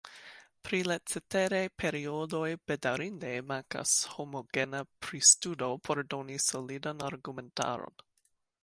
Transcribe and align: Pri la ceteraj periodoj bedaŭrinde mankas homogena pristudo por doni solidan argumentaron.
Pri 0.67 0.77
la 0.91 0.95
ceteraj 1.11 1.59
periodoj 1.83 2.47
bedaŭrinde 2.71 3.35
mankas 3.51 3.93
homogena 4.15 4.83
pristudo 5.07 5.71
por 5.87 6.03
doni 6.17 6.41
solidan 6.49 7.07
argumentaron. 7.13 8.07